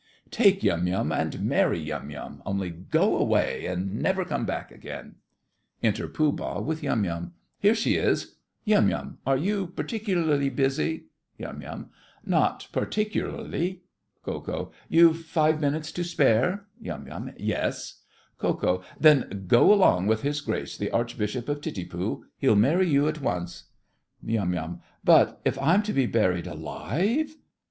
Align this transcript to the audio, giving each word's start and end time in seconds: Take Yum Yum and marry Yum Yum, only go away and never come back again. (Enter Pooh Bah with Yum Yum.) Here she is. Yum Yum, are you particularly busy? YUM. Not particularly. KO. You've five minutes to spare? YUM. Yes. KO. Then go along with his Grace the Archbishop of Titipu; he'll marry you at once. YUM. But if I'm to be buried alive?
Take 0.31 0.63
Yum 0.63 0.87
Yum 0.87 1.11
and 1.11 1.41
marry 1.41 1.77
Yum 1.79 2.09
Yum, 2.09 2.41
only 2.43 2.71
go 2.71 3.17
away 3.17 3.67
and 3.67 4.01
never 4.01 4.25
come 4.25 4.47
back 4.47 4.71
again. 4.71 5.17
(Enter 5.83 6.07
Pooh 6.07 6.31
Bah 6.31 6.59
with 6.59 6.81
Yum 6.81 7.03
Yum.) 7.05 7.33
Here 7.59 7.75
she 7.75 7.97
is. 7.97 8.37
Yum 8.65 8.89
Yum, 8.89 9.19
are 9.27 9.37
you 9.37 9.67
particularly 9.67 10.49
busy? 10.49 11.03
YUM. 11.37 11.91
Not 12.25 12.67
particularly. 12.71 13.83
KO. 14.23 14.71
You've 14.89 15.23
five 15.23 15.61
minutes 15.61 15.91
to 15.91 16.03
spare? 16.03 16.65
YUM. 16.79 17.33
Yes. 17.37 18.01
KO. 18.39 18.81
Then 18.99 19.43
go 19.47 19.71
along 19.71 20.07
with 20.07 20.23
his 20.23 20.41
Grace 20.41 20.77
the 20.77 20.89
Archbishop 20.89 21.47
of 21.47 21.61
Titipu; 21.61 22.23
he'll 22.39 22.55
marry 22.55 22.89
you 22.89 23.07
at 23.07 23.21
once. 23.21 23.65
YUM. 24.23 24.81
But 25.03 25.39
if 25.45 25.61
I'm 25.61 25.83
to 25.83 25.93
be 25.93 26.07
buried 26.07 26.47
alive? 26.47 27.35